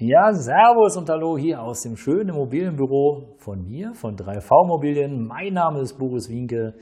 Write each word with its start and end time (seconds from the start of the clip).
Ja, 0.00 0.32
Servus 0.32 0.96
und 0.96 1.10
Hallo 1.10 1.36
hier 1.36 1.60
aus 1.60 1.82
dem 1.82 1.96
schönen 1.96 2.28
Immobilienbüro 2.28 3.34
von 3.38 3.64
mir, 3.64 3.94
von 3.94 4.14
3V 4.14 4.64
Immobilien. 4.64 5.26
Mein 5.26 5.54
Name 5.54 5.80
ist 5.80 5.98
Boris 5.98 6.28
Wienke, 6.28 6.74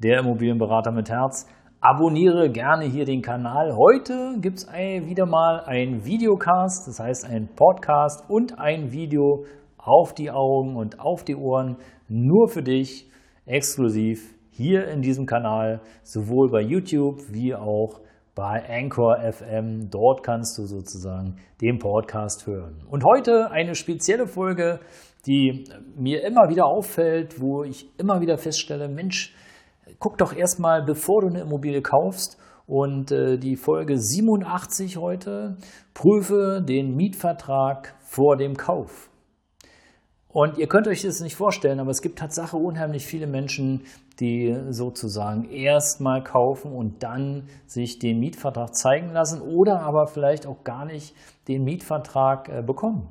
der 0.00 0.18
Immobilienberater 0.18 0.90
mit 0.90 1.08
Herz. 1.08 1.46
Abonniere 1.80 2.50
gerne 2.50 2.86
hier 2.86 3.04
den 3.04 3.22
Kanal. 3.22 3.76
Heute 3.76 4.40
gibt 4.40 4.58
es 4.58 4.66
wieder 4.66 5.24
mal 5.24 5.60
ein 5.66 6.04
Videocast, 6.04 6.88
das 6.88 6.98
heißt 6.98 7.30
ein 7.30 7.48
Podcast 7.54 8.28
und 8.28 8.58
ein 8.58 8.90
Video 8.90 9.44
auf 9.78 10.12
die 10.12 10.32
Augen 10.32 10.74
und 10.74 10.98
auf 10.98 11.22
die 11.22 11.36
Ohren, 11.36 11.76
nur 12.08 12.48
für 12.48 12.64
dich, 12.64 13.08
exklusiv 13.46 14.34
hier 14.50 14.88
in 14.88 15.00
diesem 15.00 15.26
Kanal, 15.26 15.80
sowohl 16.02 16.50
bei 16.50 16.62
YouTube 16.62 17.20
wie 17.30 17.54
auch 17.54 18.00
bei 18.34 18.62
Anchor 18.68 19.18
FM. 19.20 19.90
Dort 19.90 20.22
kannst 20.22 20.58
du 20.58 20.66
sozusagen 20.66 21.36
den 21.60 21.78
Podcast 21.78 22.46
hören. 22.46 22.82
Und 22.90 23.04
heute 23.04 23.50
eine 23.50 23.74
spezielle 23.74 24.26
Folge, 24.26 24.80
die 25.26 25.64
mir 25.96 26.24
immer 26.24 26.48
wieder 26.48 26.66
auffällt, 26.66 27.40
wo 27.40 27.64
ich 27.64 27.88
immer 27.98 28.20
wieder 28.20 28.36
feststelle, 28.36 28.88
Mensch, 28.88 29.34
guck 29.98 30.18
doch 30.18 30.34
erstmal, 30.34 30.84
bevor 30.84 31.22
du 31.22 31.28
eine 31.28 31.40
Immobilie 31.40 31.82
kaufst. 31.82 32.38
Und 32.66 33.12
äh, 33.12 33.36
die 33.36 33.56
Folge 33.56 33.98
87 33.98 34.96
heute, 34.96 35.56
prüfe 35.92 36.62
den 36.66 36.96
Mietvertrag 36.96 37.94
vor 38.00 38.36
dem 38.36 38.56
Kauf. 38.56 39.10
Und 40.28 40.58
ihr 40.58 40.66
könnt 40.66 40.88
euch 40.88 41.02
das 41.02 41.20
nicht 41.20 41.36
vorstellen, 41.36 41.78
aber 41.78 41.90
es 41.90 42.02
gibt 42.02 42.18
Tatsache 42.18 42.56
unheimlich 42.56 43.06
viele 43.06 43.28
Menschen, 43.28 43.82
die 44.20 44.56
sozusagen 44.70 45.50
erstmal 45.50 46.22
kaufen 46.22 46.72
und 46.72 47.02
dann 47.02 47.48
sich 47.66 47.98
den 47.98 48.20
Mietvertrag 48.20 48.74
zeigen 48.74 49.12
lassen 49.12 49.40
oder 49.40 49.80
aber 49.80 50.06
vielleicht 50.06 50.46
auch 50.46 50.62
gar 50.64 50.84
nicht 50.84 51.14
den 51.48 51.64
Mietvertrag 51.64 52.48
äh, 52.48 52.62
bekommen. 52.62 53.08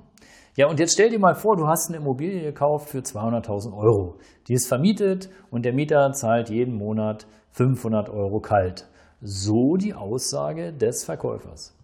Ja, 0.56 0.68
und 0.68 0.80
jetzt 0.80 0.94
stell 0.94 1.09
dir 1.09 1.20
mal 1.20 1.34
vor, 1.34 1.56
du 1.58 1.68
hast 1.68 1.90
eine 1.90 1.98
Immobilie 1.98 2.44
gekauft 2.44 2.90
für 2.90 3.00
200.000 3.00 3.76
Euro. 3.76 4.18
Die 4.48 4.54
ist 4.54 4.68
vermietet 4.68 5.30
und 5.50 5.66
der 5.66 5.74
Mieter 5.74 6.12
zahlt 6.14 6.50
jeden 6.50 6.76
Monat 6.76 7.26
500 7.52 8.09
Euro 8.09 8.40
kalt. 8.40 8.88
So 9.20 9.78
die 9.78 9.96
Aussage 9.96 10.72
des 10.72 11.06
Verkäufers. 11.06 11.76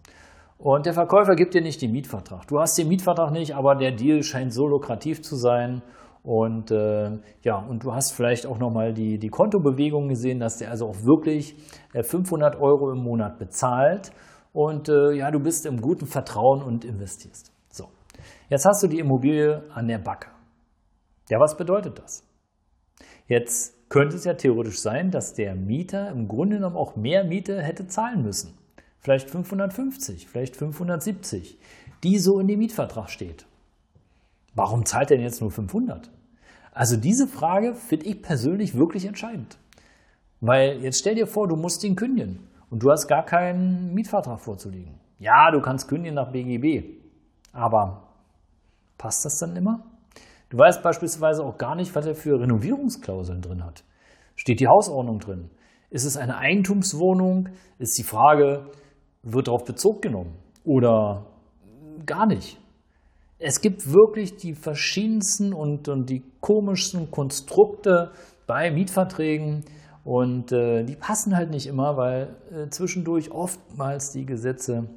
Und 0.56 0.86
der 0.86 0.92
Verkäufer 0.92 1.34
gibt 1.34 1.54
dir 1.54 1.62
nicht 1.62 1.82
den 1.82 1.90
Mietvertrag. 1.90 2.46
Du 2.46 2.60
hast 2.60 2.76
den 2.78 2.88
Mietvertrag 2.88 3.32
nicht, 3.32 3.56
aber 3.56 3.74
der 3.74 3.92
Deal 3.92 4.22
scheint 4.22 4.52
so 4.52 4.68
lukrativ 4.68 5.22
zu 5.22 5.34
sein 5.34 5.82
und 6.22 6.70
äh, 6.70 7.18
ja, 7.42 7.56
und 7.56 7.82
du 7.82 7.94
hast 7.94 8.12
vielleicht 8.12 8.46
auch 8.46 8.58
nochmal 8.58 8.92
die, 8.92 9.18
die 9.18 9.28
Kontobewegung 9.28 10.08
gesehen, 10.08 10.38
dass 10.38 10.58
der 10.58 10.70
also 10.70 10.86
auch 10.86 10.96
wirklich 11.04 11.56
500 11.94 12.54
äh, 12.54 12.58
Euro 12.58 12.92
im 12.92 13.02
Monat 13.02 13.38
bezahlt. 13.38 14.12
Und 14.52 14.88
äh, 14.88 15.12
ja, 15.12 15.30
du 15.30 15.40
bist 15.40 15.64
im 15.64 15.80
guten 15.80 16.06
Vertrauen 16.06 16.62
und 16.62 16.84
investierst. 16.84 17.52
So, 17.70 17.88
jetzt 18.48 18.66
hast 18.66 18.82
du 18.82 18.88
die 18.88 18.98
Immobilie 18.98 19.62
an 19.72 19.88
der 19.88 19.98
Backe. 19.98 20.28
Ja, 21.30 21.38
was 21.38 21.56
bedeutet 21.56 21.98
das? 21.98 22.22
Jetzt 23.26 23.88
könnte 23.88 24.16
es 24.16 24.24
ja 24.24 24.34
theoretisch 24.34 24.80
sein, 24.80 25.10
dass 25.10 25.34
der 25.34 25.54
Mieter 25.54 26.10
im 26.10 26.28
Grunde 26.28 26.56
genommen 26.56 26.76
auch 26.76 26.96
mehr 26.96 27.24
Miete 27.24 27.62
hätte 27.62 27.86
zahlen 27.86 28.22
müssen. 28.22 28.58
Vielleicht 28.98 29.30
550, 29.30 30.26
vielleicht 30.28 30.56
570, 30.56 31.58
die 32.04 32.18
so 32.18 32.40
in 32.40 32.48
dem 32.48 32.58
Mietvertrag 32.58 33.08
steht. 33.08 33.46
Warum 34.54 34.84
zahlt 34.84 35.10
er 35.10 35.16
denn 35.16 35.24
jetzt 35.24 35.40
nur 35.40 35.50
500? 35.50 36.10
Also 36.72 36.96
diese 36.96 37.26
Frage 37.26 37.74
finde 37.74 38.06
ich 38.06 38.22
persönlich 38.22 38.76
wirklich 38.76 39.06
entscheidend. 39.06 39.58
Weil 40.40 40.80
jetzt 40.82 40.98
stell 40.98 41.14
dir 41.14 41.26
vor, 41.26 41.48
du 41.48 41.56
musst 41.56 41.84
ihn 41.84 41.96
kündigen 41.96 42.48
und 42.70 42.82
du 42.82 42.90
hast 42.90 43.08
gar 43.08 43.24
keinen 43.24 43.92
Mietvertrag 43.94 44.40
vorzulegen. 44.40 44.94
Ja, 45.18 45.50
du 45.50 45.60
kannst 45.60 45.88
kündigen 45.88 46.14
nach 46.14 46.32
BGB, 46.32 46.84
aber 47.52 48.08
passt 48.96 49.24
das 49.24 49.38
dann 49.38 49.56
immer? 49.56 49.84
Du 50.48 50.58
weißt 50.58 50.82
beispielsweise 50.82 51.44
auch 51.44 51.58
gar 51.58 51.74
nicht, 51.74 51.94
was 51.94 52.06
er 52.06 52.14
für 52.14 52.40
Renovierungsklauseln 52.40 53.42
drin 53.42 53.64
hat. 53.64 53.84
Steht 54.34 54.60
die 54.60 54.68
Hausordnung 54.68 55.18
drin? 55.18 55.50
Ist 55.90 56.04
es 56.04 56.16
eine 56.16 56.38
Eigentumswohnung? 56.38 57.48
Ist 57.78 57.98
die 57.98 58.02
Frage, 58.02 58.70
wird 59.22 59.48
darauf 59.48 59.64
Bezug 59.64 60.02
genommen 60.02 60.36
oder 60.64 61.26
gar 62.06 62.26
nicht? 62.26 62.59
Es 63.40 63.62
gibt 63.62 63.90
wirklich 63.92 64.36
die 64.36 64.54
verschiedensten 64.54 65.54
und, 65.54 65.88
und 65.88 66.10
die 66.10 66.22
komischsten 66.40 67.10
Konstrukte 67.10 68.12
bei 68.46 68.70
Mietverträgen 68.70 69.64
und 70.04 70.52
äh, 70.52 70.84
die 70.84 70.96
passen 70.96 71.34
halt 71.34 71.50
nicht 71.50 71.66
immer, 71.66 71.96
weil 71.96 72.36
äh, 72.52 72.68
zwischendurch 72.68 73.30
oftmals 73.32 74.12
die 74.12 74.26
Gesetze, 74.26 74.88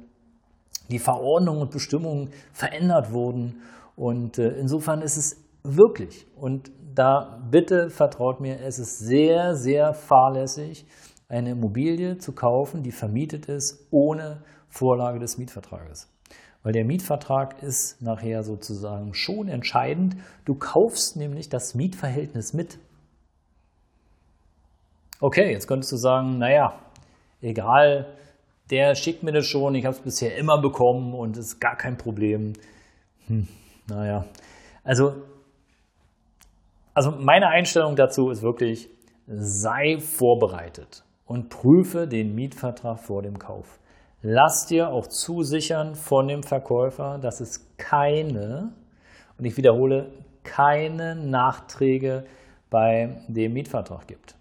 die 0.90 0.98
Verordnungen 0.98 1.62
und 1.62 1.70
Bestimmungen 1.70 2.30
verändert 2.52 3.12
wurden 3.12 3.62
und 3.96 4.38
äh, 4.38 4.48
insofern 4.58 5.00
ist 5.00 5.16
es 5.16 5.42
wirklich 5.62 6.26
und 6.36 6.70
da 6.94 7.40
bitte 7.50 7.88
vertraut 7.88 8.40
mir, 8.40 8.60
es 8.60 8.78
ist 8.78 8.98
sehr, 8.98 9.56
sehr 9.56 9.94
fahrlässig, 9.94 10.86
eine 11.28 11.52
Immobilie 11.52 12.18
zu 12.18 12.32
kaufen, 12.32 12.82
die 12.82 12.92
vermietet 12.92 13.46
ist 13.46 13.88
ohne 13.90 14.42
Vorlage 14.68 15.18
des 15.18 15.38
Mietvertrages 15.38 16.13
weil 16.64 16.72
der 16.72 16.84
Mietvertrag 16.84 17.62
ist 17.62 18.02
nachher 18.02 18.42
sozusagen 18.42 19.14
schon 19.14 19.48
entscheidend. 19.48 20.16
Du 20.46 20.54
kaufst 20.54 21.14
nämlich 21.14 21.50
das 21.50 21.74
Mietverhältnis 21.74 22.54
mit. 22.54 22.78
Okay, 25.20 25.52
jetzt 25.52 25.68
könntest 25.68 25.92
du 25.92 25.96
sagen, 25.96 26.38
naja, 26.38 26.80
egal, 27.42 28.06
der 28.70 28.94
schickt 28.94 29.22
mir 29.22 29.32
das 29.32 29.46
schon, 29.46 29.74
ich 29.74 29.84
habe 29.84 29.94
es 29.94 30.02
bisher 30.02 30.36
immer 30.36 30.60
bekommen 30.60 31.12
und 31.12 31.36
ist 31.36 31.60
gar 31.60 31.76
kein 31.76 31.98
Problem. 31.98 32.54
Hm, 33.26 33.46
naja, 33.86 34.24
also, 34.82 35.14
also 36.94 37.10
meine 37.10 37.48
Einstellung 37.48 37.94
dazu 37.94 38.30
ist 38.30 38.42
wirklich, 38.42 38.88
sei 39.26 39.98
vorbereitet 39.98 41.04
und 41.26 41.50
prüfe 41.50 42.08
den 42.08 42.34
Mietvertrag 42.34 43.00
vor 43.00 43.20
dem 43.20 43.38
Kauf. 43.38 43.78
Lass 44.26 44.64
dir 44.64 44.88
auch 44.88 45.06
zusichern 45.06 45.94
von 45.94 46.28
dem 46.28 46.42
Verkäufer, 46.42 47.18
dass 47.20 47.40
es 47.40 47.66
keine, 47.76 48.72
und 49.36 49.44
ich 49.44 49.58
wiederhole, 49.58 50.12
keine 50.44 51.14
Nachträge 51.14 52.24
bei 52.70 53.18
dem 53.28 53.52
Mietvertrag 53.52 54.06
gibt. 54.06 54.34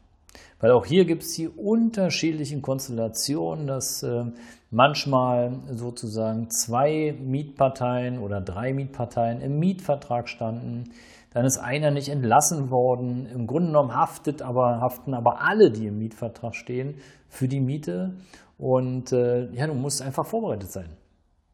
Weil 0.61 0.71
auch 0.71 0.85
hier 0.85 1.03
gibt 1.03 1.23
es 1.23 1.33
die 1.33 1.49
unterschiedlichen 1.49 2.61
Konstellationen, 2.61 3.67
dass 3.67 4.03
äh, 4.03 4.23
manchmal 4.71 5.51
sozusagen 5.69 6.49
zwei 6.49 7.13
Mietparteien 7.21 8.19
oder 8.19 8.39
drei 8.39 8.73
Mietparteien 8.73 9.41
im 9.41 9.59
Mietvertrag 9.59 10.29
standen. 10.29 10.91
Dann 11.33 11.45
ist 11.45 11.57
einer 11.57 11.91
nicht 11.91 12.09
entlassen 12.09 12.69
worden. 12.69 13.25
Im 13.25 13.47
Grunde 13.47 13.67
genommen 13.67 13.95
haftet 13.95 14.41
aber, 14.41 14.81
haften 14.81 15.13
aber 15.13 15.41
alle, 15.41 15.71
die 15.71 15.87
im 15.87 15.97
Mietvertrag 15.97 16.55
stehen, 16.55 16.95
für 17.27 17.47
die 17.47 17.59
Miete. 17.59 18.13
Und 18.57 19.11
äh, 19.11 19.49
ja, 19.51 19.67
du 19.67 19.73
musst 19.73 20.01
einfach 20.01 20.25
vorbereitet 20.25 20.71
sein. 20.71 20.89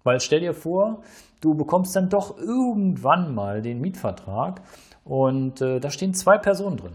Weil 0.03 0.19
stell 0.19 0.41
dir 0.41 0.53
vor, 0.53 1.01
du 1.41 1.55
bekommst 1.55 1.95
dann 1.95 2.09
doch 2.09 2.37
irgendwann 2.37 3.33
mal 3.33 3.61
den 3.61 3.81
Mietvertrag 3.81 4.61
und 5.03 5.61
äh, 5.61 5.79
da 5.79 5.89
stehen 5.89 6.13
zwei 6.13 6.37
Personen 6.37 6.77
drin. 6.77 6.93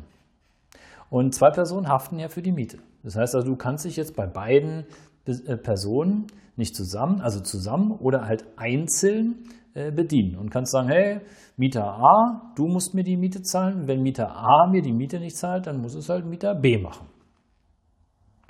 Und 1.11 1.35
zwei 1.35 1.51
Personen 1.51 1.89
haften 1.89 2.19
ja 2.19 2.29
für 2.29 2.43
die 2.43 2.53
Miete. 2.53 2.79
Das 3.03 3.17
heißt 3.17 3.35
also, 3.35 3.47
du 3.47 3.57
kannst 3.57 3.85
dich 3.85 3.97
jetzt 3.97 4.17
bei 4.17 4.27
beiden 4.27 4.87
Personen 5.25 6.27
nicht 6.57 6.77
zusammen, 6.77 7.21
also 7.21 7.41
zusammen 7.41 7.93
oder 7.93 8.27
halt 8.27 8.45
einzeln 8.57 9.49
äh, 9.75 9.91
bedienen 9.91 10.37
und 10.37 10.51
kannst 10.51 10.73
sagen, 10.73 10.89
hey, 10.89 11.21
Mieter 11.57 11.85
A, 11.85 12.53
du 12.57 12.67
musst 12.67 12.95
mir 12.95 13.05
die 13.05 13.17
Miete 13.17 13.43
zahlen. 13.43 13.87
Wenn 13.87 14.03
Mieter 14.03 14.35
A 14.37 14.69
mir 14.69 14.83
die 14.83 14.93
Miete 14.93 15.19
nicht 15.19 15.37
zahlt, 15.37 15.67
dann 15.67 15.81
muss 15.81 15.95
es 15.95 16.09
halt 16.09 16.27
Mieter 16.27 16.55
B 16.55 16.79
machen. 16.79 17.07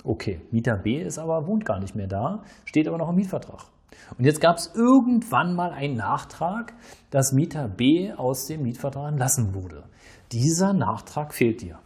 Okay, 0.03 0.41
Mieter 0.51 0.77
B 0.77 1.01
ist 1.01 1.17
aber, 1.17 1.47
wohnt 1.47 1.65
gar 1.65 1.79
nicht 1.79 1.95
mehr 1.95 2.07
da, 2.07 2.43
steht 2.65 2.87
aber 2.87 2.97
noch 2.97 3.09
im 3.09 3.15
Mietvertrag. 3.15 3.61
Und 4.17 4.25
jetzt 4.25 4.39
gab 4.39 4.57
es 4.57 4.71
irgendwann 4.75 5.55
mal 5.55 5.71
einen 5.71 5.95
Nachtrag, 5.95 6.73
dass 7.09 7.31
Mieter 7.31 7.67
B 7.67 8.13
aus 8.13 8.45
dem 8.45 8.61
Mietvertrag 8.63 9.11
entlassen 9.11 9.55
wurde. 9.55 9.83
Dieser 10.31 10.73
Nachtrag 10.73 11.33
fehlt 11.33 11.61
dir. 11.61 11.79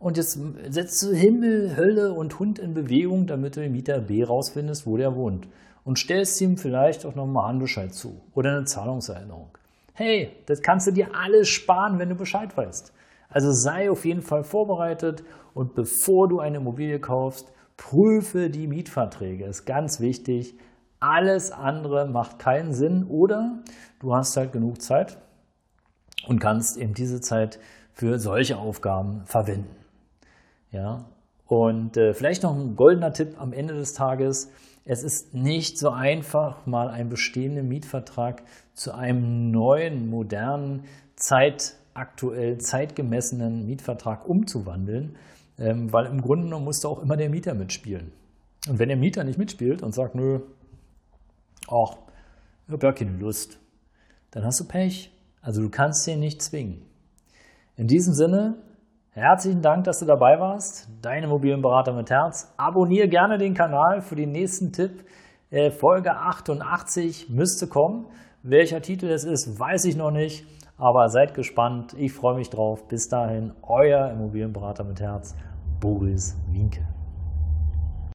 Und 0.00 0.16
jetzt 0.16 0.40
setzt 0.70 1.02
du 1.02 1.12
Himmel, 1.12 1.76
Hölle 1.76 2.14
und 2.14 2.38
Hund 2.38 2.58
in 2.58 2.72
Bewegung, 2.72 3.26
damit 3.26 3.56
du 3.56 3.60
den 3.60 3.72
Mieter 3.72 4.00
B 4.00 4.24
rausfindest, 4.24 4.86
wo 4.86 4.96
der 4.96 5.14
wohnt. 5.14 5.46
Und 5.84 5.98
stellst 5.98 6.40
ihm 6.40 6.56
vielleicht 6.56 7.04
auch 7.04 7.14
nochmal 7.14 7.48
Handbescheid 7.48 7.92
zu 7.92 8.18
oder 8.34 8.50
eine 8.50 8.64
Zahlungserinnerung. 8.64 9.50
Hey, 9.92 10.30
das 10.46 10.62
kannst 10.62 10.86
du 10.86 10.92
dir 10.92 11.08
alles 11.14 11.48
sparen, 11.48 11.98
wenn 11.98 12.08
du 12.08 12.14
Bescheid 12.14 12.56
weißt. 12.56 12.94
Also 13.28 13.52
sei 13.52 13.90
auf 13.90 14.06
jeden 14.06 14.22
Fall 14.22 14.42
vorbereitet 14.42 15.22
und 15.52 15.74
bevor 15.74 16.28
du 16.28 16.40
eine 16.40 16.56
Immobilie 16.56 16.98
kaufst, 16.98 17.52
prüfe 17.76 18.48
die 18.48 18.66
Mietverträge. 18.66 19.44
Ist 19.44 19.66
ganz 19.66 20.00
wichtig. 20.00 20.54
Alles 20.98 21.52
andere 21.52 22.08
macht 22.08 22.38
keinen 22.38 22.72
Sinn 22.72 23.04
oder 23.04 23.58
du 24.00 24.14
hast 24.14 24.34
halt 24.38 24.52
genug 24.52 24.80
Zeit 24.80 25.18
und 26.26 26.40
kannst 26.40 26.78
eben 26.78 26.94
diese 26.94 27.20
Zeit 27.20 27.58
für 27.92 28.18
solche 28.18 28.56
Aufgaben 28.56 29.26
verwenden. 29.26 29.79
Ja, 30.72 31.04
und 31.46 31.96
äh, 31.96 32.14
vielleicht 32.14 32.44
noch 32.44 32.54
ein 32.54 32.76
goldener 32.76 33.12
Tipp 33.12 33.40
am 33.40 33.52
Ende 33.52 33.74
des 33.74 33.92
Tages. 33.92 34.50
Es 34.84 35.02
ist 35.02 35.34
nicht 35.34 35.78
so 35.78 35.90
einfach, 35.90 36.64
mal 36.64 36.88
einen 36.88 37.08
bestehenden 37.08 37.68
Mietvertrag 37.68 38.42
zu 38.74 38.94
einem 38.94 39.50
neuen, 39.50 40.08
modernen, 40.08 40.84
zeitaktuell, 41.16 42.58
zeitgemessenen 42.58 43.66
Mietvertrag 43.66 44.28
umzuwandeln, 44.28 45.16
ähm, 45.58 45.92
weil 45.92 46.06
im 46.06 46.22
Grunde 46.22 46.44
genommen 46.44 46.66
muss 46.66 46.80
da 46.80 46.88
auch 46.88 47.02
immer 47.02 47.16
der 47.16 47.30
Mieter 47.30 47.54
mitspielen. 47.54 48.12
Und 48.68 48.78
wenn 48.78 48.88
der 48.88 48.96
Mieter 48.96 49.24
nicht 49.24 49.38
mitspielt 49.38 49.82
und 49.82 49.92
sagt, 49.92 50.14
nö, 50.14 50.40
ach, 51.66 51.96
ich 52.66 52.72
habe 52.72 52.86
ja 52.86 52.92
keine 52.92 53.16
Lust, 53.16 53.58
dann 54.30 54.44
hast 54.44 54.60
du 54.60 54.64
Pech. 54.64 55.10
Also 55.42 55.62
du 55.62 55.68
kannst 55.68 56.06
ihn 56.06 56.20
nicht 56.20 56.42
zwingen. 56.42 56.82
In 57.76 57.88
diesem 57.88 58.14
Sinne, 58.14 58.54
Herzlichen 59.12 59.60
Dank, 59.60 59.82
dass 59.84 59.98
du 59.98 60.04
dabei 60.06 60.38
warst. 60.38 60.88
Dein 61.02 61.24
Immobilienberater 61.24 61.92
mit 61.92 62.10
Herz. 62.10 62.54
Abonniere 62.56 63.08
gerne 63.08 63.38
den 63.38 63.54
Kanal 63.54 64.02
für 64.02 64.14
den 64.14 64.30
nächsten 64.30 64.72
Tipp. 64.72 65.04
Äh, 65.50 65.72
Folge 65.72 66.12
88 66.12 67.28
müsste 67.28 67.66
kommen. 67.66 68.06
Welcher 68.44 68.80
Titel 68.82 69.06
es 69.06 69.24
ist, 69.24 69.58
weiß 69.58 69.86
ich 69.86 69.96
noch 69.96 70.12
nicht. 70.12 70.46
Aber 70.78 71.08
seid 71.08 71.34
gespannt. 71.34 71.92
Ich 71.98 72.12
freue 72.12 72.36
mich 72.36 72.50
drauf. 72.50 72.86
Bis 72.86 73.08
dahin, 73.08 73.52
euer 73.62 74.10
Immobilienberater 74.12 74.84
mit 74.84 75.00
Herz, 75.00 75.34
Boris 75.80 76.36
Winke. 76.52 76.86